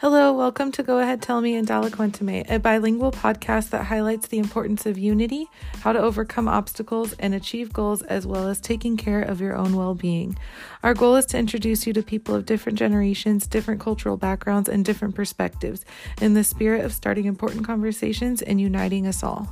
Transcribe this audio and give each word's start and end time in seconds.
Hello, 0.00 0.30
welcome 0.34 0.70
to 0.72 0.82
Go 0.82 0.98
Ahead 0.98 1.22
Tell 1.22 1.40
Me 1.40 1.54
and 1.54 1.66
Dale 1.66 1.88
Cuéntame, 1.88 2.44
a 2.50 2.58
bilingual 2.58 3.10
podcast 3.10 3.70
that 3.70 3.86
highlights 3.86 4.28
the 4.28 4.36
importance 4.36 4.84
of 4.84 4.98
unity, 4.98 5.48
how 5.80 5.92
to 5.92 5.98
overcome 5.98 6.48
obstacles 6.48 7.14
and 7.14 7.34
achieve 7.34 7.72
goals, 7.72 8.02
as 8.02 8.26
well 8.26 8.46
as 8.46 8.60
taking 8.60 8.98
care 8.98 9.22
of 9.22 9.40
your 9.40 9.56
own 9.56 9.74
well 9.74 9.94
being. 9.94 10.36
Our 10.82 10.92
goal 10.92 11.16
is 11.16 11.24
to 11.26 11.38
introduce 11.38 11.86
you 11.86 11.94
to 11.94 12.02
people 12.02 12.34
of 12.34 12.44
different 12.44 12.78
generations, 12.78 13.46
different 13.46 13.80
cultural 13.80 14.18
backgrounds, 14.18 14.68
and 14.68 14.84
different 14.84 15.14
perspectives 15.14 15.82
in 16.20 16.34
the 16.34 16.44
spirit 16.44 16.84
of 16.84 16.92
starting 16.92 17.24
important 17.24 17.64
conversations 17.64 18.42
and 18.42 18.60
uniting 18.60 19.06
us 19.06 19.22
all. 19.22 19.48